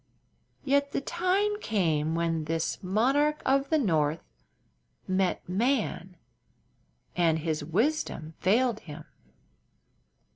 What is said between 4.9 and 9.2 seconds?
met man, and his wisdom failed him.